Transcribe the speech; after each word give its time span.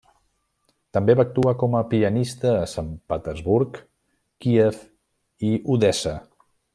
També 0.97 1.15
va 1.19 1.25
actuar 1.31 1.51
com 1.63 1.77
a 1.79 1.81
pianista 1.91 2.55
a 2.63 2.65
Sant 2.73 2.89
Petersburg, 3.13 3.79
Kíev 4.47 4.83
i 5.51 5.57
Odessa. 5.77 6.19